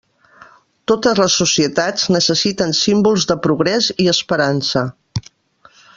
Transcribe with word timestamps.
Totes 0.91 1.19
les 1.23 1.35
societats 1.41 2.07
necessiten 2.15 2.75
símbols 2.79 3.27
de 3.33 3.39
progrés 3.47 3.93
i 4.07 4.11
esperança. 4.19 4.87